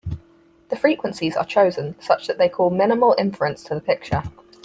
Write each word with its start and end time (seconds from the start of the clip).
The 0.69 0.75
frequencies 0.75 1.35
are 1.37 1.45
chosen 1.45 1.93
such 2.01 2.25
that 2.25 2.39
they 2.39 2.49
cause 2.49 2.73
minimal 2.73 3.13
interference 3.19 3.63
to 3.65 3.75
the 3.75 3.81
picture. 3.81 4.23